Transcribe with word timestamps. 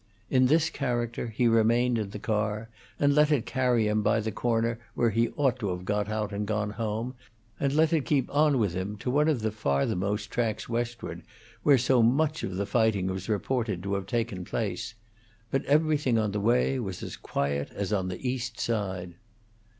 In 0.31 0.47
this 0.47 0.71
character 0.71 1.27
he 1.27 1.47
remained 1.47 1.99
in 1.99 2.09
the 2.09 2.17
car 2.17 2.69
and 2.99 3.13
let 3.13 3.31
it 3.31 3.45
carry 3.45 3.87
him 3.87 4.01
by 4.01 4.19
the 4.19 4.31
corner 4.31 4.79
where 4.95 5.11
he 5.11 5.29
ought 5.37 5.59
to 5.59 5.69
have 5.69 5.85
got 5.85 6.09
out 6.09 6.31
and 6.33 6.47
gone 6.47 6.71
home, 6.71 7.13
and 7.59 7.71
let 7.73 7.93
it 7.93 8.03
keep 8.07 8.27
on 8.33 8.57
with 8.57 8.73
him 8.73 8.97
to 8.97 9.11
one 9.11 9.27
of 9.27 9.41
the 9.41 9.51
farthermost 9.51 10.31
tracks 10.31 10.67
westward, 10.67 11.21
where 11.61 11.77
so 11.77 12.01
much 12.01 12.41
of 12.41 12.55
the 12.55 12.65
fighting 12.65 13.05
was 13.05 13.29
reported 13.29 13.83
to 13.83 13.93
have 13.93 14.07
taken 14.07 14.43
place. 14.43 14.95
But 15.51 15.63
everything 15.65 16.17
on 16.17 16.31
the 16.31 16.39
way 16.41 16.79
was 16.79 17.03
as 17.03 17.15
quiet 17.15 17.69
as 17.69 17.93
on 17.93 18.07
the 18.07 18.27
East 18.27 18.59
Side. 18.59 19.13